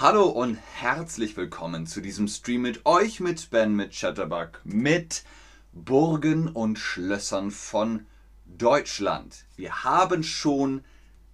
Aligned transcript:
Hallo 0.00 0.26
und 0.26 0.56
herzlich 0.76 1.36
willkommen 1.36 1.88
zu 1.88 2.00
diesem 2.00 2.28
Stream 2.28 2.62
mit 2.62 2.86
euch, 2.86 3.18
mit 3.18 3.50
Ben, 3.50 3.74
mit 3.74 3.90
Chatterbug, 3.90 4.60
mit 4.62 5.24
Burgen 5.72 6.46
und 6.46 6.78
Schlössern 6.78 7.50
von 7.50 8.06
Deutschland. 8.46 9.44
Wir 9.56 9.82
haben 9.82 10.22
schon 10.22 10.84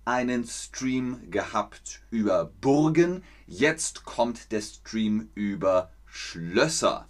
einen 0.06 0.46
Stream 0.46 1.30
gehabt 1.30 2.00
über 2.10 2.46
Burgen, 2.62 3.22
jetzt 3.46 4.06
kommt 4.06 4.50
der 4.50 4.62
Stream 4.62 5.28
über 5.34 5.90
Schlösser. 6.06 7.06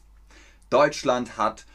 Deutschland 0.70 1.36
hat 1.36 1.66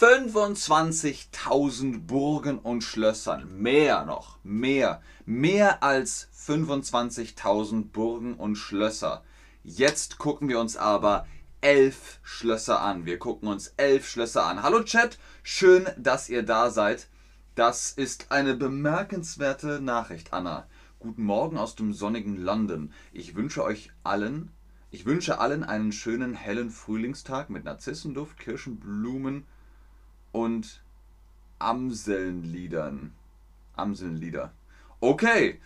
25.000 0.00 2.06
Burgen 2.06 2.58
und 2.58 2.84
Schlössern. 2.84 3.60
Mehr 3.60 4.04
noch, 4.04 4.36
mehr. 4.42 5.00
Mehr 5.24 5.82
als 5.82 6.28
25.000 6.34 7.90
Burgen 7.90 8.34
und 8.34 8.56
Schlösser. 8.56 9.24
Jetzt 9.62 10.18
gucken 10.18 10.48
wir 10.48 10.60
uns 10.60 10.76
aber 10.76 11.26
elf 11.62 12.20
Schlösser 12.22 12.82
an. 12.82 13.06
Wir 13.06 13.18
gucken 13.18 13.48
uns 13.48 13.72
elf 13.78 14.06
Schlösser 14.06 14.44
an. 14.44 14.62
Hallo 14.62 14.82
Chat, 14.82 15.18
schön, 15.42 15.88
dass 15.96 16.28
ihr 16.28 16.42
da 16.42 16.70
seid. 16.70 17.08
Das 17.54 17.90
ist 17.90 18.32
eine 18.32 18.54
bemerkenswerte 18.54 19.80
Nachricht, 19.80 20.34
Anna. 20.34 20.66
Guten 20.98 21.24
Morgen 21.24 21.56
aus 21.56 21.74
dem 21.74 21.94
sonnigen 21.94 22.36
London. 22.36 22.92
Ich 23.12 23.34
wünsche 23.34 23.64
euch 23.64 23.90
allen, 24.02 24.52
ich 24.90 25.06
wünsche 25.06 25.38
allen 25.38 25.64
einen 25.64 25.92
schönen 25.92 26.34
hellen 26.34 26.68
Frühlingstag 26.70 27.48
mit 27.48 27.64
Narzissenduft, 27.64 28.38
Kirschenblumen 28.38 29.46
und 30.32 30.82
Amselnliedern. 31.58 33.12
Amselnlieder. 33.76 34.52
Okay, 35.00 35.60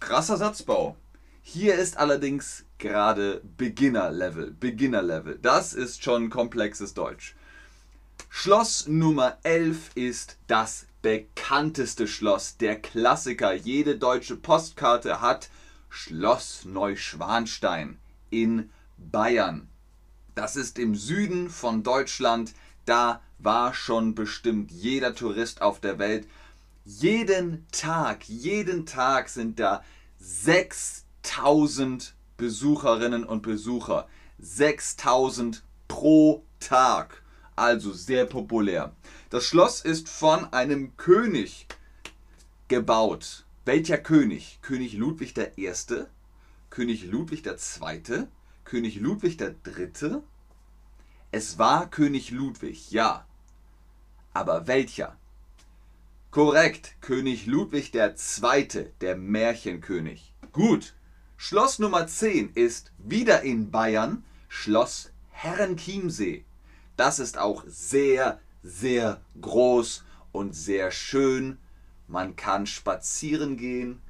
krasser 0.00 0.36
Satzbau. 0.36 0.96
Hier 1.42 1.74
ist 1.74 1.96
allerdings 1.96 2.64
gerade 2.78 3.42
Beginner-Level. 3.56 4.52
Beginner-Level. 4.52 5.38
Das 5.42 5.74
ist 5.74 6.02
schon 6.02 6.30
komplexes 6.30 6.94
Deutsch. 6.94 7.34
Schloss 8.28 8.86
Nummer 8.86 9.38
11 9.42 9.90
ist 9.94 10.38
das 10.46 10.86
bekannteste 11.02 12.06
Schloss, 12.06 12.56
der 12.56 12.80
Klassiker. 12.80 13.52
Jede 13.52 13.96
deutsche 13.98 14.36
Postkarte 14.36 15.20
hat 15.20 15.50
Schloss 15.90 16.64
Neuschwanstein 16.64 17.98
in 18.30 18.70
Bayern. 18.96 19.68
Das 20.34 20.56
ist 20.56 20.78
im 20.78 20.94
Süden 20.94 21.50
von 21.50 21.82
Deutschland. 21.82 22.54
Da 22.84 23.20
war 23.38 23.74
schon 23.74 24.14
bestimmt 24.14 24.70
jeder 24.70 25.14
Tourist 25.14 25.62
auf 25.62 25.80
der 25.80 25.98
Welt. 25.98 26.26
Jeden 26.84 27.66
Tag, 27.70 28.28
jeden 28.28 28.86
Tag 28.86 29.28
sind 29.28 29.60
da 29.60 29.84
6000 30.18 32.14
Besucherinnen 32.36 33.24
und 33.24 33.42
Besucher. 33.42 34.08
6000 34.38 35.62
pro 35.88 36.44
Tag. 36.58 37.22
Also 37.54 37.92
sehr 37.92 38.26
populär. 38.26 38.92
Das 39.30 39.44
Schloss 39.44 39.80
ist 39.80 40.08
von 40.08 40.52
einem 40.52 40.96
König 40.96 41.66
gebaut. 42.68 43.44
Welcher 43.64 43.98
König? 43.98 44.58
König 44.62 44.94
Ludwig 44.94 45.34
I., 45.56 45.72
König 46.70 47.04
Ludwig 47.04 47.46
II., 47.46 48.26
König 48.64 48.96
Ludwig 48.96 49.40
III. 49.40 50.22
Es 51.34 51.58
war 51.58 51.88
König 51.88 52.30
Ludwig, 52.30 52.90
ja. 52.90 53.26
Aber 54.34 54.66
welcher? 54.66 55.16
Korrekt, 56.30 56.96
König 57.00 57.46
Ludwig 57.46 57.94
II., 57.94 58.92
der 59.00 59.16
Märchenkönig. 59.16 60.34
Gut. 60.52 60.94
Schloss 61.38 61.78
Nummer 61.78 62.06
10 62.06 62.50
ist 62.54 62.92
wieder 62.98 63.40
in 63.40 63.70
Bayern, 63.70 64.24
Schloss 64.48 65.10
Herrenchiemsee. 65.30 66.44
Das 66.98 67.18
ist 67.18 67.38
auch 67.38 67.64
sehr, 67.66 68.38
sehr 68.62 69.22
groß 69.40 70.04
und 70.32 70.54
sehr 70.54 70.90
schön. 70.90 71.56
Man 72.08 72.36
kann 72.36 72.66
spazieren 72.66 73.56
gehen. 73.56 74.02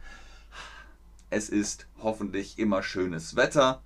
Es 1.31 1.49
ist 1.49 1.87
hoffentlich 2.03 2.59
immer 2.59 2.83
schönes 2.83 3.37
Wetter. 3.37 3.81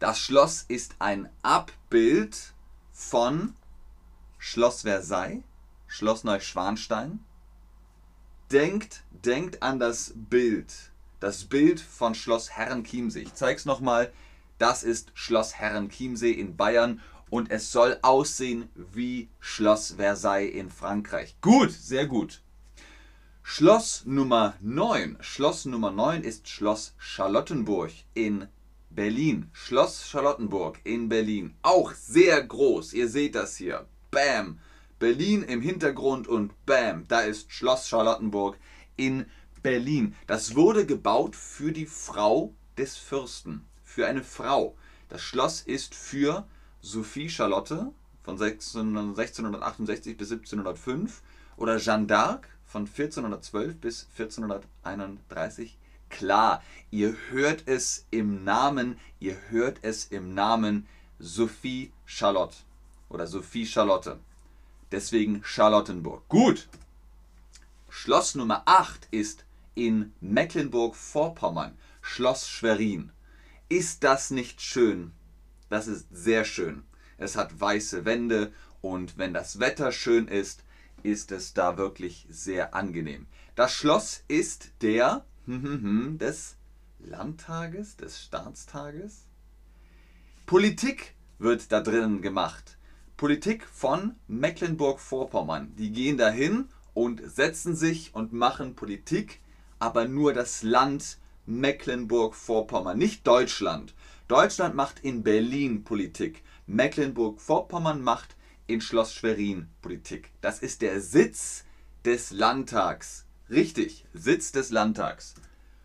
Das 0.00 0.18
Schloss 0.18 0.64
ist 0.66 0.94
ein 0.98 1.28
Abbild 1.42 2.54
von 2.90 3.54
Schloss 4.38 4.80
Versailles, 4.80 5.42
Schloss 5.88 6.24
Neuschwanstein. 6.24 7.22
Denkt, 8.50 9.02
denkt 9.10 9.62
an 9.62 9.78
das 9.78 10.14
Bild. 10.16 10.72
Das 11.20 11.44
Bild 11.44 11.80
von 11.80 12.14
Schloss 12.14 12.48
Herrenchiemsee. 12.48 13.20
Ich 13.20 13.34
zeige 13.34 13.58
es 13.58 13.66
nochmal. 13.66 14.10
Das 14.56 14.84
ist 14.84 15.12
Schloss 15.12 15.56
Herrenchiemsee 15.56 16.32
in 16.32 16.56
Bayern 16.56 17.02
und 17.28 17.50
es 17.50 17.70
soll 17.70 17.98
aussehen 18.00 18.70
wie 18.74 19.28
Schloss 19.38 19.96
Versailles 19.98 20.54
in 20.54 20.70
Frankreich. 20.70 21.36
Gut, 21.42 21.72
sehr 21.72 22.06
gut. 22.06 22.40
Schloss 23.42 24.06
Nummer 24.06 24.54
9. 24.62 25.18
Schloss 25.20 25.66
Nummer 25.66 25.90
9 25.90 26.24
ist 26.24 26.48
Schloss 26.48 26.94
Charlottenburg 26.96 27.92
in 28.14 28.48
Berlin. 28.90 29.48
Schloss 29.52 30.08
Charlottenburg 30.08 30.80
in 30.84 31.08
Berlin. 31.08 31.54
Auch 31.62 31.92
sehr 31.94 32.42
groß. 32.42 32.92
Ihr 32.92 33.08
seht 33.08 33.34
das 33.34 33.56
hier. 33.56 33.86
Bam. 34.10 34.58
Berlin 35.00 35.42
im 35.44 35.62
Hintergrund 35.62 36.28
und 36.28 36.52
bam, 36.66 37.08
da 37.08 37.20
ist 37.20 37.50
Schloss 37.50 37.88
Charlottenburg 37.88 38.58
in 38.96 39.24
Berlin. 39.62 40.14
Das 40.26 40.54
wurde 40.54 40.84
gebaut 40.84 41.34
für 41.34 41.72
die 41.72 41.86
Frau 41.86 42.52
des 42.76 42.98
Fürsten. 42.98 43.64
Für 43.82 44.06
eine 44.06 44.22
Frau. 44.22 44.76
Das 45.08 45.22
Schloss 45.22 45.62
ist 45.62 45.94
für 45.94 46.46
Sophie 46.82 47.30
Charlotte 47.30 47.94
von 48.22 48.34
1668 48.34 50.18
bis 50.18 50.32
1705 50.32 51.22
oder 51.56 51.78
Jeanne 51.78 52.06
d'Arc 52.06 52.42
von 52.66 52.82
1412 52.82 53.76
bis 53.80 54.06
1431. 54.18 55.78
Klar, 56.10 56.62
ihr 56.90 57.16
hört 57.30 57.62
es 57.66 58.06
im 58.10 58.44
Namen, 58.44 58.98
ihr 59.20 59.36
hört 59.48 59.78
es 59.82 60.04
im 60.04 60.34
Namen 60.34 60.86
Sophie 61.18 61.92
Charlotte 62.04 62.56
oder 63.08 63.26
Sophie 63.26 63.66
Charlotte. 63.66 64.18
Deswegen 64.92 65.42
Charlottenburg. 65.44 66.28
Gut. 66.28 66.68
Schloss 67.88 68.34
Nummer 68.34 68.62
8 68.66 69.08
ist 69.10 69.44
in 69.74 70.12
Mecklenburg-Vorpommern, 70.20 71.76
Schloss 72.02 72.48
Schwerin. 72.48 73.12
Ist 73.68 74.04
das 74.04 74.30
nicht 74.30 74.60
schön? 74.60 75.12
Das 75.68 75.86
ist 75.86 76.06
sehr 76.10 76.44
schön. 76.44 76.82
Es 77.18 77.36
hat 77.36 77.60
weiße 77.60 78.04
Wände 78.04 78.52
und 78.80 79.16
wenn 79.16 79.32
das 79.32 79.60
Wetter 79.60 79.92
schön 79.92 80.26
ist, 80.26 80.64
ist 81.02 81.32
es 81.32 81.54
da 81.54 81.76
wirklich 81.76 82.26
sehr 82.28 82.74
angenehm. 82.74 83.26
Das 83.54 83.72
Schloss 83.72 84.24
ist 84.28 84.70
der 84.82 85.24
des 85.46 86.56
Landtages, 86.98 87.96
des 87.96 88.22
Staatstages. 88.22 89.26
Politik 90.46 91.14
wird 91.38 91.72
da 91.72 91.80
drinnen 91.80 92.22
gemacht. 92.22 92.78
Politik 93.16 93.66
von 93.66 94.16
Mecklenburg-Vorpommern. 94.28 95.74
Die 95.76 95.92
gehen 95.92 96.16
dahin 96.16 96.68
und 96.94 97.22
setzen 97.24 97.76
sich 97.76 98.14
und 98.14 98.32
machen 98.32 98.74
Politik, 98.74 99.40
aber 99.78 100.06
nur 100.06 100.32
das 100.32 100.62
Land 100.62 101.18
Mecklenburg-Vorpommern, 101.46 102.98
nicht 102.98 103.26
Deutschland. 103.26 103.94
Deutschland 104.28 104.74
macht 104.74 105.00
in 105.00 105.22
Berlin 105.22 105.84
Politik. 105.84 106.42
Mecklenburg-Vorpommern 106.66 108.02
macht 108.02 108.36
in 108.66 108.80
Schloss 108.80 109.12
Schwerin 109.14 109.68
Politik. 109.82 110.30
Das 110.40 110.60
ist 110.60 110.82
der 110.82 111.00
Sitz 111.00 111.64
des 112.04 112.30
Landtags. 112.30 113.26
Richtig, 113.50 114.04
Sitz 114.14 114.52
des 114.52 114.70
Landtags. 114.70 115.34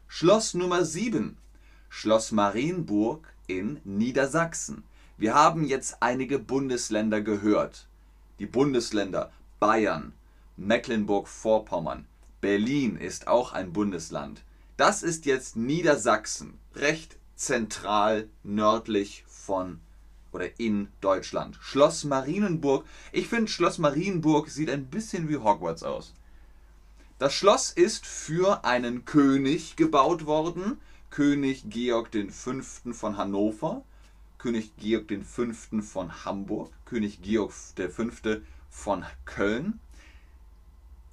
Schloss 0.07 0.53
Nummer 0.53 0.85
7. 0.85 1.35
Schloss 1.89 2.31
Marienburg 2.31 3.27
in 3.47 3.81
Niedersachsen. 3.83 4.83
Wir 5.17 5.33
haben 5.33 5.65
jetzt 5.65 5.97
einige 5.99 6.37
Bundesländer 6.37 7.21
gehört. 7.21 7.87
Die 8.37 8.45
Bundesländer 8.45 9.31
Bayern, 9.59 10.13
Mecklenburg-Vorpommern, 10.57 12.05
Berlin 12.39 12.97
ist 12.97 13.27
auch 13.27 13.51
ein 13.53 13.73
Bundesland. 13.73 14.43
Das 14.77 15.01
ist 15.01 15.25
jetzt 15.25 15.55
Niedersachsen, 15.55 16.59
recht 16.75 17.17
zentral 17.35 18.29
nördlich 18.43 19.23
von 19.25 19.79
oder 20.31 20.59
in 20.59 20.89
Deutschland. 21.01 21.57
Schloss 21.61 22.03
Marienburg. 22.03 22.85
Ich 23.11 23.27
finde, 23.27 23.49
Schloss 23.49 23.79
Marienburg 23.79 24.49
sieht 24.49 24.69
ein 24.69 24.85
bisschen 24.85 25.29
wie 25.29 25.37
Hogwarts 25.37 25.81
aus. 25.81 26.13
Das 27.17 27.33
Schloss 27.33 27.71
ist 27.71 28.05
für 28.05 28.65
einen 28.65 29.05
König 29.05 29.77
gebaut 29.77 30.25
worden, 30.25 30.81
König 31.09 31.63
Georg 31.69 32.09
V. 32.29 32.61
von 32.91 33.15
Hannover, 33.15 33.85
König 34.37 34.75
Georg 34.75 35.09
V. 35.23 35.53
von 35.81 36.25
Hamburg, 36.25 36.73
König 36.83 37.21
Georg 37.21 37.53
V. 37.53 38.03
von 38.69 39.05
Köln. 39.23 39.79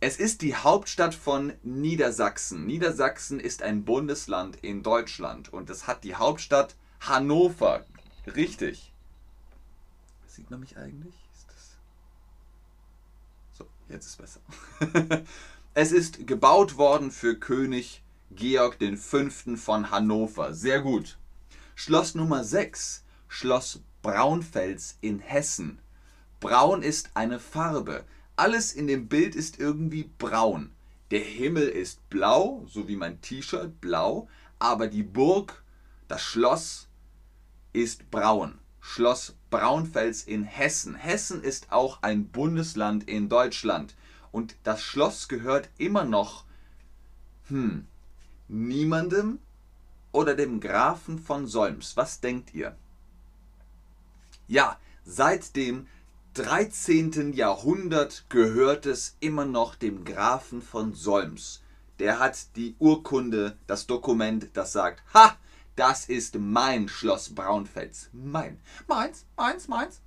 Es 0.00 0.16
ist 0.16 0.42
die 0.42 0.56
Hauptstadt 0.56 1.14
von 1.14 1.52
Niedersachsen. 1.62 2.66
Niedersachsen 2.66 3.38
ist 3.38 3.62
ein 3.62 3.84
Bundesland 3.84 4.56
in 4.56 4.82
Deutschland 4.82 5.52
und 5.52 5.70
es 5.70 5.86
hat 5.86 6.02
die 6.02 6.16
Hauptstadt 6.16 6.74
Hannover. 6.98 7.86
Richtig. 8.26 8.92
Sieht 10.26 10.50
man 10.50 10.58
mich 10.58 10.76
eigentlich? 10.76 11.14
So, 13.52 13.68
jetzt 13.88 14.06
ist 14.06 14.18
besser. 14.18 14.40
es 15.74 15.90
ist 15.90 16.26
gebaut 16.26 16.76
worden 16.76 17.10
für 17.10 17.38
König 17.38 18.02
Georg 18.30 18.76
V. 18.98 19.30
von 19.56 19.90
Hannover. 19.90 20.52
Sehr 20.52 20.82
gut. 20.82 21.18
Schloss 21.74 22.14
Nummer 22.14 22.44
6. 22.44 23.04
Schloss 23.28 23.80
Braunfels 24.02 24.98
in 25.00 25.18
Hessen. 25.18 25.78
Braun 26.40 26.82
ist 26.82 27.10
eine 27.14 27.38
Farbe. 27.38 28.04
Alles 28.36 28.72
in 28.72 28.86
dem 28.86 29.08
Bild 29.08 29.34
ist 29.34 29.58
irgendwie 29.58 30.10
braun. 30.18 30.72
Der 31.10 31.20
Himmel 31.20 31.68
ist 31.68 32.06
blau, 32.10 32.66
so 32.68 32.86
wie 32.88 32.96
mein 32.96 33.22
T-Shirt 33.22 33.80
blau, 33.80 34.28
aber 34.58 34.88
die 34.88 35.02
Burg, 35.02 35.62
das 36.08 36.22
Schloss 36.22 36.88
ist 37.72 38.10
braun. 38.10 38.58
Schloss 38.80 39.36
Braunfels 39.48 40.24
in 40.24 40.44
Hessen. 40.44 40.96
Hessen 40.96 41.42
ist 41.42 41.72
auch 41.72 42.02
ein 42.02 42.28
Bundesland 42.28 43.08
in 43.08 43.28
Deutschland 43.28 43.94
und 44.32 44.56
das 44.64 44.82
Schloss 44.82 45.28
gehört 45.28 45.68
immer 45.78 46.04
noch 46.04 46.44
hm, 47.48 47.86
niemandem 48.48 49.38
oder 50.10 50.34
dem 50.34 50.60
Grafen 50.60 51.18
von 51.18 51.46
Solms. 51.46 51.96
Was 51.96 52.20
denkt 52.20 52.52
ihr? 52.54 52.76
Ja, 54.48 54.78
seit 55.04 55.54
dem 55.54 55.86
13. 56.34 57.34
Jahrhundert 57.34 58.24
gehört 58.30 58.86
es 58.86 59.16
immer 59.20 59.44
noch 59.44 59.74
dem 59.74 60.04
Grafen 60.04 60.62
von 60.62 60.94
Solms. 60.94 61.62
Der 61.98 62.18
hat 62.18 62.56
die 62.56 62.74
Urkunde, 62.78 63.56
das 63.66 63.86
Dokument, 63.86 64.48
das 64.54 64.72
sagt, 64.72 65.02
ha, 65.14 65.36
das 65.76 66.06
ist 66.06 66.36
mein 66.38 66.88
Schloss 66.88 67.34
Braunfels. 67.34 68.08
Mein. 68.12 68.60
Meins, 68.86 69.26
meins, 69.36 69.68
meins. 69.68 70.00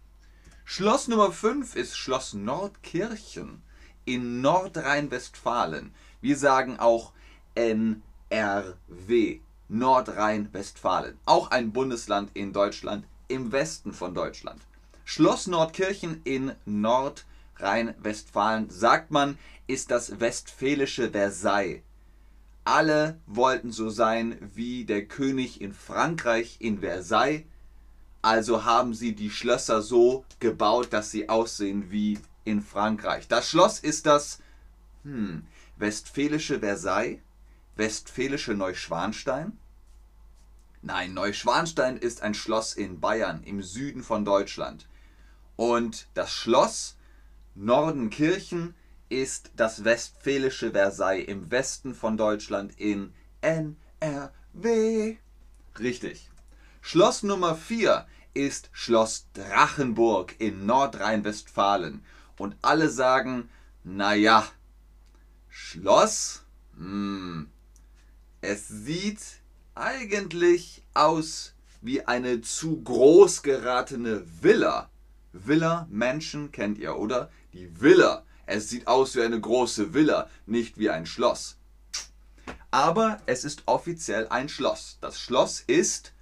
Schloss 0.64 1.08
Nummer 1.08 1.32
5 1.32 1.76
ist 1.76 1.96
Schloss 1.96 2.34
Nordkirchen 2.34 3.62
in 4.06 4.42
Nordrhein-Westfalen. 4.42 5.94
Wir 6.22 6.38
sagen 6.38 6.80
auch 6.80 7.12
NRW, 7.56 9.40
Nordrhein-Westfalen. 9.68 11.18
Auch 11.26 11.52
ein 11.52 11.72
Bundesland 11.72 12.32
in 12.34 12.54
Deutschland, 12.54 13.06
im 13.28 13.52
Westen 13.52 13.94
von 13.94 14.14
Deutschland. 14.14 14.62
Schloss 15.04 15.48
Nordkirchen 15.48 16.22
in 16.24 16.54
Nordrhein-Westfalen, 16.66 18.70
sagt 18.70 19.12
man, 19.12 19.38
ist 19.68 19.92
das 19.92 20.20
westfälische 20.20 21.12
Versailles. 21.12 21.82
Alle 22.64 23.20
wollten 23.28 23.72
so 23.72 23.90
sein 23.90 24.38
wie 24.56 24.86
der 24.86 25.06
König 25.06 25.62
in 25.62 25.74
Frankreich 25.74 26.58
in 26.60 26.80
Versailles, 26.80 27.44
also 28.24 28.66
haben 28.66 28.96
sie 28.96 29.14
die 29.14 29.30
Schlösser 29.30 29.84
so 29.84 30.26
gebaut, 30.40 30.92
dass 30.92 31.12
sie 31.12 31.30
aussehen 31.30 31.92
wie 31.92 32.18
in 32.46 32.62
Frankreich. 32.62 33.28
Das 33.28 33.50
Schloss 33.50 33.80
ist 33.80 34.06
das 34.06 34.40
hm, 35.04 35.46
westfälische 35.78 36.60
Versailles, 36.60 37.20
westfälische 37.76 38.54
Neuschwanstein. 38.54 39.58
Nein, 40.82 41.14
Neuschwanstein 41.14 41.98
ist 41.98 42.22
ein 42.22 42.34
Schloss 42.34 42.74
in 42.74 43.00
Bayern 43.00 43.44
im 43.44 43.62
Süden 43.62 44.04
von 44.04 44.24
Deutschland. 44.24 44.88
Und 45.56 46.08
das 46.14 46.32
Schloss 46.32 46.96
Nordenkirchen 47.56 48.76
ist 49.10 49.52
das 49.56 49.84
westfälische 49.84 50.72
Versailles 50.72 51.28
im 51.28 51.50
Westen 51.52 51.96
von 51.96 52.18
Deutschland 52.18 52.74
in 52.78 53.14
NRW. 53.42 55.18
Richtig. 55.80 56.30
Schloss 56.82 57.24
Nummer 57.24 57.56
4 57.56 58.06
ist 58.34 58.70
Schloss 58.74 59.28
Drachenburg 59.34 60.36
in 60.40 60.66
Nordrhein-Westfalen. 60.66 62.04
Und 62.38 62.56
alle 62.62 62.90
sagen, 62.90 63.50
naja, 63.84 64.48
Schloss? 65.50 66.44
Hm, 66.76 67.50
es 68.42 68.68
sieht 68.68 69.20
eigentlich 69.74 70.84
aus 70.94 71.54
wie 71.82 72.06
eine 72.06 72.42
zu 72.42 72.82
groß 72.82 73.44
geratene 73.44 74.24
Villa. 74.42 74.90
Villa, 75.34 75.88
Mansion 75.90 76.52
kennt 76.52 76.78
ihr, 76.78 76.98
oder? 76.98 77.30
Die 77.54 77.70
Villa. 77.80 78.24
Es 78.46 78.70
sieht 78.70 78.88
aus 78.88 79.16
wie 79.16 79.22
eine 79.22 79.40
große 79.40 79.94
Villa, 79.94 80.30
nicht 80.46 80.78
wie 80.78 80.90
ein 80.90 81.06
Schloss. 81.06 81.58
Aber 82.72 83.20
es 83.26 83.44
ist 83.44 83.64
offiziell 83.66 84.28
ein 84.28 84.50
Schloss. 84.50 84.98
Das 85.02 85.20
Schloss 85.20 85.62
ist 85.62 86.14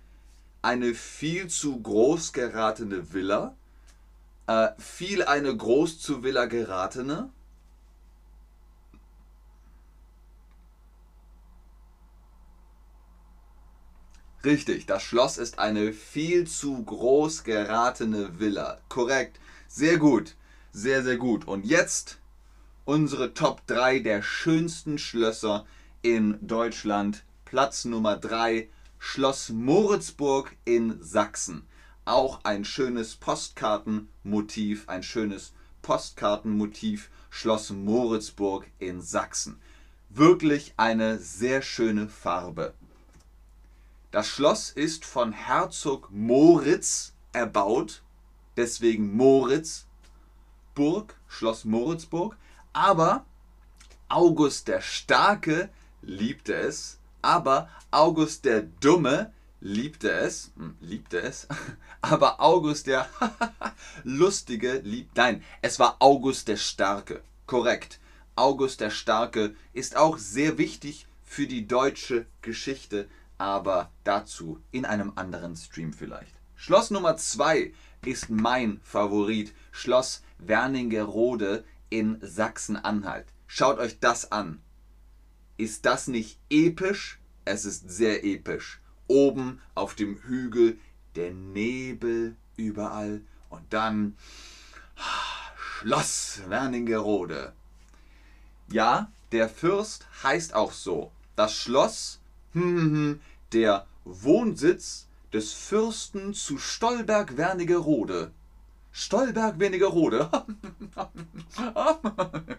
eine 0.61 0.93
viel 0.93 1.47
zu 1.47 1.81
groß 1.81 2.33
geratene 2.33 3.13
Villa. 3.13 3.55
Äh, 4.47 4.69
viel 4.77 5.23
eine 5.23 5.55
groß 5.55 5.99
zu 5.99 6.23
Villa 6.23 6.45
geratene. 6.45 7.29
Richtig, 14.43 14.85
das 14.85 15.03
Schloss 15.03 15.37
ist 15.37 15.59
eine 15.59 15.93
viel 15.93 16.45
zu 16.47 16.83
groß 16.83 17.45
geratene 17.45 18.39
Villa. 18.39 18.79
Korrekt. 18.89 19.39
Sehr 19.69 19.97
gut. 19.97 20.35
Sehr, 20.73 21.03
sehr 21.03 21.15
gut. 21.15 21.47
Und 21.47 21.65
jetzt 21.65 22.19
unsere 22.83 23.33
Top 23.33 23.65
3 23.67 23.99
der 23.99 24.21
schönsten 24.21 24.97
Schlösser 24.97 25.65
in 26.01 26.37
Deutschland. 26.45 27.23
Platz 27.45 27.85
Nummer 27.85 28.17
3, 28.17 28.67
Schloss 28.99 29.49
Moritzburg 29.49 30.57
in 30.65 31.01
Sachsen. 31.01 31.65
Auch 32.05 32.41
ein 32.43 32.65
schönes 32.65 33.15
Postkartenmotiv, 33.15 34.89
ein 34.89 35.03
schönes 35.03 35.53
Postkartenmotiv, 35.81 37.09
Schloss 37.29 37.69
Moritzburg 37.69 38.67
in 38.79 39.01
Sachsen. 39.01 39.59
Wirklich 40.09 40.73
eine 40.77 41.17
sehr 41.17 41.61
schöne 41.61 42.09
Farbe. 42.09 42.73
Das 44.11 44.27
Schloss 44.27 44.69
ist 44.69 45.05
von 45.05 45.31
Herzog 45.31 46.09
Moritz 46.11 47.13
erbaut, 47.31 48.03
deswegen 48.57 49.15
Moritzburg, 49.15 51.15
Schloss 51.27 51.65
Moritzburg. 51.65 52.37
Aber 52.73 53.25
August 54.09 54.67
der 54.67 54.81
Starke 54.81 55.69
liebte 56.01 56.53
es, 56.53 56.99
aber 57.21 57.69
August 57.89 58.45
der 58.45 58.61
Dumme 58.61 59.33
liebte 59.63 60.11
es, 60.11 60.51
hm, 60.57 60.75
liebte 60.81 61.21
es, 61.21 61.47
aber 62.01 62.41
August 62.41 62.87
der 62.87 63.07
Lustige 64.03 64.79
liebt, 64.83 65.15
nein, 65.15 65.41
es 65.61 65.79
war 65.79 65.95
August 65.99 66.49
der 66.49 66.57
Starke, 66.57 67.23
korrekt. 67.47 67.99
August 68.35 68.81
der 68.81 68.89
Starke 68.89 69.55
ist 69.71 69.95
auch 69.95 70.17
sehr 70.17 70.57
wichtig 70.57 71.07
für 71.23 71.47
die 71.47 71.65
deutsche 71.65 72.25
Geschichte, 72.41 73.07
aber 73.37 73.89
dazu 74.03 74.59
in 74.71 74.83
einem 74.85 75.13
anderen 75.15 75.55
Stream 75.55 75.93
vielleicht. 75.93 76.33
Schloss 76.55 76.91
Nummer 76.91 77.15
2 77.15 77.73
ist 78.05 78.29
mein 78.29 78.81
Favorit, 78.83 79.53
Schloss 79.71 80.23
Wernigerode 80.39 81.63
in 81.89 82.17
Sachsen-Anhalt. 82.21 83.27
Schaut 83.47 83.79
euch 83.79 83.99
das 83.99 84.29
an. 84.31 84.61
Ist 85.55 85.85
das 85.85 86.07
nicht 86.07 86.37
episch? 86.49 87.19
Es 87.45 87.63
ist 87.63 87.89
sehr 87.89 88.25
episch. 88.25 88.81
Oben 89.07 89.61
auf 89.75 89.95
dem 89.95 90.17
Hügel 90.23 90.77
der 91.15 91.31
Nebel 91.31 92.35
überall 92.57 93.21
und 93.49 93.61
dann 93.71 94.15
Schloss 95.55 96.41
Wernigerode. 96.47 97.53
Ja, 98.69 99.11
der 99.31 99.49
Fürst 99.49 100.07
heißt 100.23 100.53
auch 100.53 100.71
so. 100.71 101.11
Das 101.35 101.53
Schloss 101.53 102.19
hm, 102.53 102.61
hm, 102.63 102.93
hm 102.93 103.21
der 103.53 103.85
Wohnsitz 104.03 105.07
des 105.31 105.53
Fürsten 105.53 106.33
zu 106.33 106.57
Stolberg-Wernigerode. 106.57 108.31
Stolberg-Wernigerode. 108.91 110.29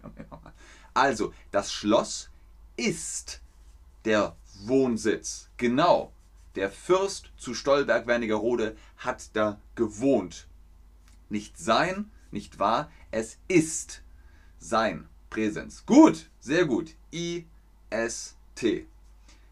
also, 0.94 1.32
das 1.50 1.72
Schloss 1.72 2.30
ist 2.76 3.40
der 4.04 4.36
Wohnsitz. 4.64 5.48
Genau. 5.56 6.12
Der 6.54 6.70
Fürst 6.70 7.32
zu 7.36 7.52
Stolberg-Wernigerode 7.52 8.76
hat 8.98 9.30
da 9.34 9.60
gewohnt. 9.74 10.46
Nicht 11.28 11.58
sein, 11.58 12.10
nicht 12.30 12.58
wahr, 12.58 12.90
es 13.10 13.38
ist 13.48 14.02
sein 14.58 15.08
Präsens. 15.30 15.84
Gut, 15.84 16.30
sehr 16.38 16.64
gut. 16.64 16.94
I-S-T. 17.12 18.86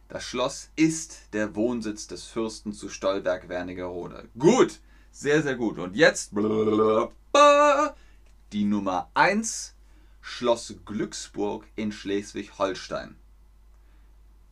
Das 0.09 0.25
Schloss 0.25 0.71
ist 0.77 1.33
der 1.33 1.57
Wohnsitz 1.57 2.07
des 2.07 2.27
Fürsten 2.27 2.73
zu 2.73 2.89
Stolberg-Wernigerode. 2.89 4.29
Gut, 4.39 4.81
sehr, 5.11 5.43
sehr 5.43 5.57
gut. 5.57 5.79
Und 5.79 5.97
jetzt 5.97 6.33
die 8.53 8.65
Nummer 8.65 9.11
1, 9.15 9.75
Schloss 10.21 10.75
Glücksburg 10.85 11.67
in 11.75 11.91
Schleswig-Holstein. 11.91 13.17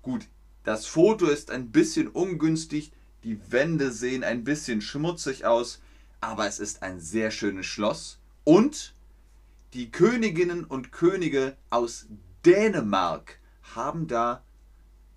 Gut, 0.02 0.26
das 0.64 0.86
Foto 0.86 1.26
ist 1.26 1.50
ein 1.50 1.70
bisschen 1.70 2.08
ungünstig, 2.08 2.92
die 3.24 3.38
Wände 3.50 3.92
sehen 3.92 4.24
ein 4.24 4.44
bisschen 4.44 4.80
schmutzig 4.80 5.44
aus, 5.44 5.80
aber 6.20 6.46
es 6.46 6.58
ist 6.58 6.82
ein 6.82 7.00
sehr 7.00 7.30
schönes 7.30 7.66
Schloss 7.66 8.18
und 8.44 8.94
die 9.72 9.90
Königinnen 9.90 10.64
und 10.64 10.90
Könige 10.92 11.56
aus 11.70 12.06
Dänemark 12.44 13.38
haben 13.74 14.06
da 14.06 14.42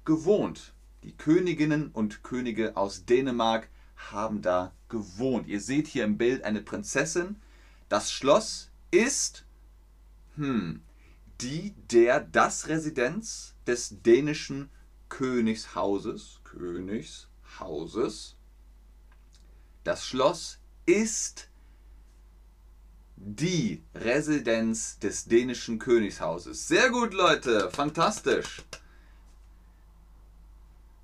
gewohnt. 0.06 0.74
Die 1.04 1.14
Königinnen 1.14 1.90
und 1.90 2.24
Könige 2.24 2.78
aus 2.78 3.06
Dänemark 3.06 3.68
haben 3.96 4.42
da 4.42 4.74
gewohnt. 4.90 5.48
Ihr 5.48 5.60
seht 5.60 5.88
hier 5.88 6.04
im 6.04 6.18
Bild 6.18 6.44
eine 6.44 6.62
Prinzessin. 6.62 7.38
Das 7.90 8.12
Schloss 8.12 8.70
ist 8.92 9.46
hm, 10.36 10.82
die 11.42 11.74
der 11.92 12.20
das 12.20 12.68
Residenz 12.68 13.56
des 13.66 14.02
dänischen 14.04 14.70
Königshauses. 15.14 16.40
Königshauses. 16.44 18.36
Das 19.84 20.08
Schloss 20.08 20.58
ist 20.88 21.50
die 23.16 23.84
Residenz 23.94 24.98
des 24.98 25.26
dänischen 25.26 25.78
Königshauses. 25.78 26.68
Sehr 26.68 26.90
gut, 26.90 27.14
Leute. 27.14 27.70
Fantastisch. 27.70 28.64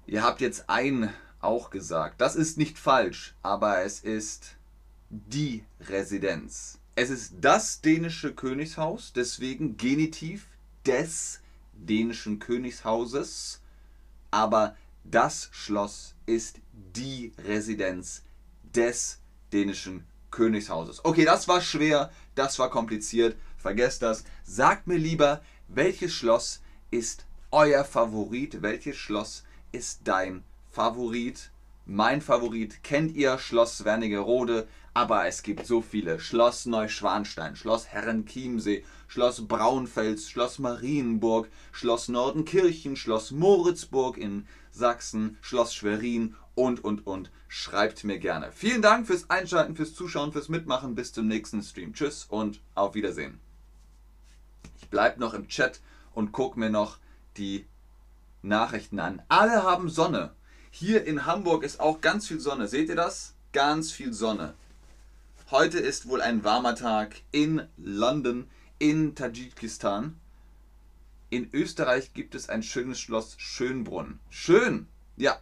Ihr 0.08 0.24
habt 0.24 0.42
jetzt 0.42 0.72
ein 0.72 1.14
auch 1.40 1.70
gesagt. 1.70 2.20
Das 2.20 2.36
ist 2.36 2.58
nicht 2.58 2.80
falsch, 2.80 3.36
aber 3.44 3.84
es 3.84 4.00
ist 4.00 4.56
die 5.12 5.64
Residenz. 5.82 6.80
Es 6.96 7.12
ist 7.12 7.36
das 7.42 7.82
dänische 7.82 8.34
Königshaus, 8.34 9.14
deswegen 9.14 9.78
Genitiv 9.78 10.48
des 10.84 11.42
dänischen 11.74 12.40
Königshauses, 12.40 13.62
aber 14.32 14.76
das 15.04 15.50
Schloss 15.52 16.16
ist 16.26 16.60
die 16.72 17.34
Residenz 17.46 18.24
des 18.64 19.20
dänischen 19.52 20.06
Königshauses. 20.32 21.04
Okay, 21.04 21.26
das 21.26 21.48
war 21.48 21.62
schwer, 21.62 22.12
das 22.36 22.60
war 22.60 22.70
kompliziert, 22.70 23.36
vergesst 23.58 24.02
das. 24.02 24.24
Sagt 24.44 24.88
mir 24.88 24.98
lieber, 24.98 25.42
welches 25.68 26.14
Schloss 26.14 26.62
ist 26.92 27.26
euer 27.52 27.84
Favorit, 27.84 28.62
welches 28.62 28.98
Schloss 28.98 29.44
ist 29.72 30.02
dein 30.04 30.44
Favorit? 30.70 31.52
Mein 31.92 32.22
Favorit 32.22 32.84
kennt 32.84 33.16
ihr, 33.16 33.40
Schloss 33.40 33.84
Wernigerode, 33.84 34.68
aber 34.94 35.26
es 35.26 35.42
gibt 35.42 35.66
so 35.66 35.82
viele. 35.82 36.20
Schloss 36.20 36.68
Neuschwanstein, 36.68 37.56
Schloss 37.56 37.88
Herrenchiemsee, 37.88 38.86
Schloss 39.08 39.48
Braunfels, 39.48 40.30
Schloss 40.30 40.60
Marienburg, 40.60 41.50
Schloss 41.72 42.08
Nordenkirchen, 42.08 42.96
Schloss 42.96 43.32
Moritzburg 43.32 44.20
in 44.20 44.46
Sachsen, 44.70 45.40
Schloss 45.42 45.74
Schwerin 45.74 46.36
und, 46.54 46.84
und, 46.84 47.08
und. 47.08 47.32
Schreibt 47.48 48.04
mir 48.04 48.20
gerne. 48.20 48.52
Vielen 48.52 48.84
Dank 48.84 49.08
fürs 49.08 49.28
Einschalten, 49.32 49.76
fürs 49.76 49.96
Zuschauen, 49.96 50.32
fürs 50.32 50.48
Mitmachen. 50.48 50.94
Bis 50.94 51.12
zum 51.12 51.28
nächsten 51.28 51.64
Stream. 51.64 51.96
Tschüss 51.96 52.26
und 52.30 52.62
auf 52.76 52.94
Wiedersehen. 52.94 53.40
Ich 54.80 54.90
bleibe 54.90 55.20
noch 55.20 55.34
im 55.34 55.48
Chat 55.48 55.82
und 56.14 56.34
gucke 56.34 56.60
mir 56.60 56.70
noch 56.70 57.00
die 57.36 57.66
Nachrichten 58.44 59.00
an. 59.00 59.24
Alle 59.28 59.64
haben 59.64 59.90
Sonne. 59.90 60.36
Hier 60.72 61.06
in 61.06 61.26
Hamburg 61.26 61.64
ist 61.64 61.80
auch 61.80 62.00
ganz 62.00 62.28
viel 62.28 62.40
Sonne. 62.40 62.68
Seht 62.68 62.90
ihr 62.90 62.96
das? 62.96 63.34
Ganz 63.54 63.92
viel 63.92 64.14
Sonne. 64.14 64.54
Heute 65.52 65.80
ist 65.80 66.08
wohl 66.08 66.22
ein 66.22 66.44
warmer 66.44 66.76
Tag 66.76 67.22
in 67.32 67.68
London, 67.78 68.48
in 68.78 69.16
Tadschikistan. 69.16 70.20
In 71.32 71.50
Österreich 71.54 72.14
gibt 72.14 72.36
es 72.36 72.50
ein 72.50 72.62
schönes 72.62 73.00
Schloss 73.00 73.36
Schönbrunn. 73.40 74.20
Schön! 74.30 74.88
Ja. 75.18 75.40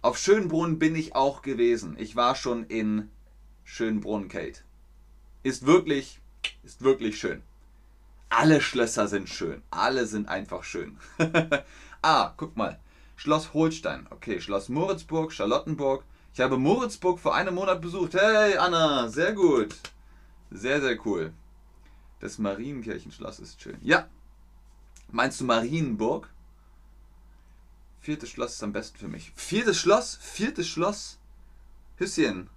Auf 0.00 0.16
Schönbrunn 0.16 0.78
bin 0.78 0.94
ich 0.94 1.14
auch 1.14 1.42
gewesen. 1.42 1.96
Ich 1.98 2.14
war 2.14 2.36
schon 2.36 2.64
in 2.64 3.10
Schönbrunn, 3.64 4.28
Kate. 4.28 4.62
Ist 5.42 5.66
wirklich, 5.66 6.20
ist 6.62 6.82
wirklich 6.82 7.18
schön. 7.18 7.42
Alle 8.28 8.60
Schlösser 8.60 9.08
sind 9.08 9.28
schön. 9.28 9.60
Alle 9.70 10.06
sind 10.06 10.28
einfach 10.28 10.62
schön. 10.62 10.98
ah, 12.02 12.32
guck 12.36 12.56
mal. 12.56 12.78
Schloss 13.20 13.52
Holstein. 13.52 14.06
Okay, 14.08 14.40
Schloss 14.40 14.70
Moritzburg, 14.70 15.30
Charlottenburg. 15.30 16.04
Ich 16.32 16.40
habe 16.40 16.56
Moritzburg 16.56 17.20
vor 17.20 17.34
einem 17.34 17.54
Monat 17.54 17.82
besucht. 17.82 18.14
Hey, 18.14 18.56
Anna, 18.56 19.10
sehr 19.10 19.34
gut. 19.34 19.76
Sehr, 20.50 20.80
sehr 20.80 20.96
cool. 21.04 21.34
Das 22.20 22.38
Marienkirchenschloss 22.38 23.38
ist 23.38 23.60
schön. 23.60 23.76
Ja. 23.82 24.08
Meinst 25.10 25.38
du 25.38 25.44
Marienburg? 25.44 26.30
Viertes 28.00 28.30
Schloss 28.30 28.54
ist 28.54 28.62
am 28.62 28.72
besten 28.72 28.96
für 28.96 29.08
mich. 29.08 29.32
Viertes 29.36 29.76
Schloss? 29.76 30.16
Viertes 30.22 30.66
Schloss? 30.66 31.18
Hüsschen. 31.96 32.48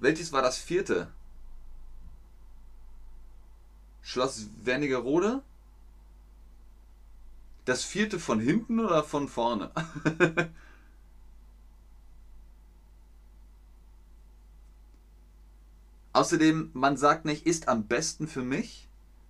Welches 0.00 0.32
war 0.32 0.42
das 0.42 0.58
vierte? 0.58 1.12
Schloss 4.02 4.48
Wernigerode? 4.64 5.44
Das 7.64 7.84
vierte 7.84 8.18
von 8.18 8.40
hinten 8.40 8.80
oder 8.80 9.04
von 9.04 9.28
vorne? 9.28 9.70
Außerdem, 16.12 16.70
man 16.74 16.96
sagt 16.96 17.24
nicht, 17.24 17.46
ist 17.46 17.68
am 17.68 17.86
besten 17.86 18.26
für 18.26 18.42
mich, 18.42 18.88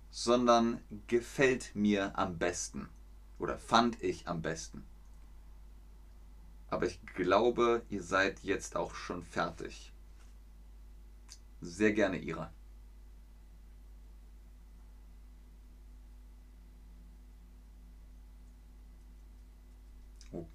sondern 0.09 0.81
gefällt 1.07 1.75
mir 1.75 2.17
am 2.17 2.37
besten. 2.37 2.89
Oder 3.37 3.57
fand 3.57 4.01
ich 4.01 4.27
am 4.27 4.41
besten. 4.41 4.83
Aber 6.69 6.85
ich 6.85 6.99
glaube, 7.15 7.83
ihr 7.89 8.01
seid 8.01 8.39
jetzt 8.43 8.75
auch 8.75 8.95
schon 8.95 9.23
fertig. 9.23 9.91
Sehr 11.61 11.93
gerne 11.93 12.17
Ira. 12.17 12.51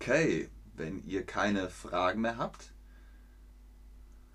Okay, 0.08 0.48
wenn 0.76 1.04
ihr 1.04 1.26
keine 1.26 1.68
Fragen 1.68 2.20
mehr 2.20 2.38
habt. 2.38 2.70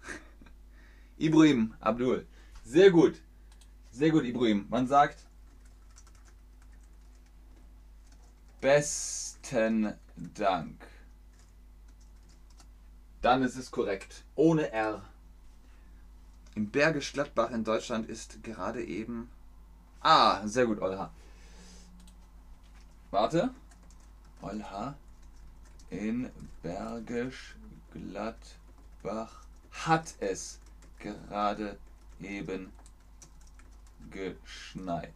Ibrahim, 1.17 1.75
Abdul. 1.79 2.27
Sehr 2.65 2.91
gut. 2.91 3.21
Sehr 3.89 4.09
gut, 4.09 4.25
Ibrahim. 4.25 4.65
Man 4.69 4.85
sagt 4.85 5.25
besten 8.59 9.93
Dank. 10.17 10.85
Dann 13.21 13.41
ist 13.41 13.55
es 13.55 13.71
korrekt. 13.71 14.25
Ohne 14.35 14.73
R. 14.73 15.01
Im 16.53 16.69
Bergisch 16.69 17.13
Gladbach 17.13 17.51
in 17.51 17.63
Deutschland 17.63 18.09
ist 18.09 18.43
gerade 18.43 18.83
eben. 18.83 19.31
Ah, 20.01 20.45
sehr 20.45 20.65
gut, 20.65 20.81
Olha. 20.81 21.13
Warte. 23.09 23.51
Olha 24.41 24.97
in 25.91 26.31
Bergisch 26.63 27.55
Gladbach 27.91 29.43
hat 29.71 30.15
es 30.19 30.59
gerade 30.99 31.77
eben 32.21 32.71
geschneit. 34.09 35.13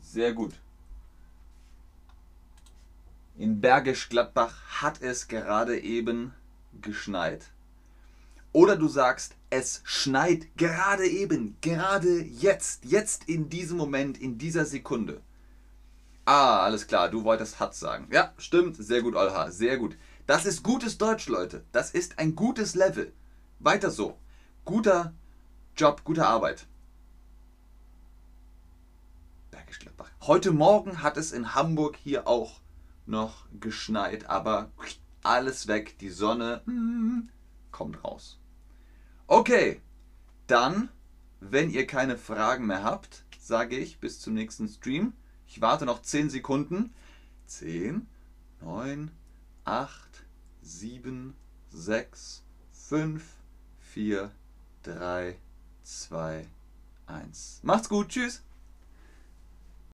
Sehr 0.00 0.32
gut. 0.32 0.54
In 3.36 3.60
Bergisch 3.60 4.08
Gladbach 4.08 4.54
hat 4.80 5.02
es 5.02 5.28
gerade 5.28 5.80
eben 5.80 6.32
geschneit. 6.80 7.50
Oder 8.52 8.76
du 8.76 8.88
sagst, 8.88 9.34
es 9.50 9.82
schneit 9.84 10.56
gerade 10.56 11.06
eben, 11.06 11.56
gerade 11.60 12.22
jetzt, 12.22 12.84
jetzt 12.84 13.28
in 13.28 13.50
diesem 13.50 13.76
Moment, 13.76 14.16
in 14.18 14.38
dieser 14.38 14.64
Sekunde. 14.64 15.20
Ah, 16.26 16.64
alles 16.64 16.88
klar, 16.88 17.08
du 17.08 17.22
wolltest 17.22 17.60
hat 17.60 17.76
sagen. 17.76 18.08
Ja, 18.10 18.34
stimmt, 18.36 18.76
sehr 18.76 19.00
gut, 19.00 19.14
Olha, 19.14 19.48
sehr 19.52 19.78
gut. 19.78 19.96
Das 20.26 20.44
ist 20.44 20.64
gutes 20.64 20.98
Deutsch, 20.98 21.28
Leute. 21.28 21.64
Das 21.70 21.92
ist 21.92 22.18
ein 22.18 22.34
gutes 22.34 22.74
Level. 22.74 23.12
Weiter 23.60 23.92
so. 23.92 24.18
Guter 24.64 25.14
Job, 25.76 26.02
gute 26.02 26.26
Arbeit. 26.26 26.66
Bergisch 29.52 29.78
Gladbach. 29.78 30.10
Heute 30.22 30.50
Morgen 30.50 31.00
hat 31.00 31.16
es 31.16 31.30
in 31.30 31.54
Hamburg 31.54 31.96
hier 31.96 32.26
auch 32.26 32.60
noch 33.06 33.46
geschneit, 33.60 34.28
aber 34.28 34.72
alles 35.22 35.68
weg. 35.68 35.96
Die 36.00 36.10
Sonne 36.10 36.62
mm, 36.66 37.28
kommt 37.70 38.02
raus. 38.02 38.40
Okay, 39.28 39.80
dann, 40.48 40.88
wenn 41.38 41.70
ihr 41.70 41.86
keine 41.86 42.18
Fragen 42.18 42.66
mehr 42.66 42.82
habt, 42.82 43.24
sage 43.38 43.76
ich 43.76 44.00
bis 44.00 44.18
zum 44.18 44.34
nächsten 44.34 44.66
Stream. 44.66 45.12
Ich 45.46 45.60
warte 45.60 45.86
noch 45.86 46.02
10 46.02 46.30
Sekunden. 46.30 46.94
10, 47.46 48.06
9, 48.60 49.10
8, 49.64 50.24
7, 50.62 51.34
6, 51.70 52.42
5, 52.72 53.22
4, 53.80 54.30
3, 54.82 55.36
2, 55.82 56.46
1. 57.06 57.60
Macht's 57.62 57.88
gut, 57.88 58.08
tschüss. 58.08 58.42